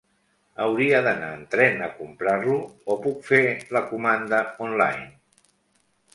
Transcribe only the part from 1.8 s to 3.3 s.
a comprar-lo, o puc